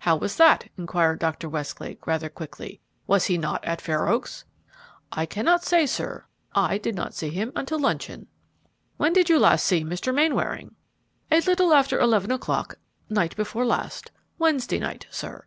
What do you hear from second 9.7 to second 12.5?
Mr. Mainwaring?" "A little after eleven